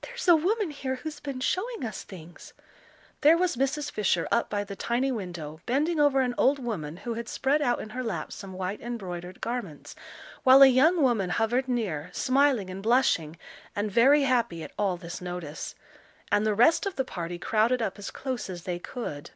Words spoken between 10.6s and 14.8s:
a young woman hovered near, smiling and blushing, and very happy at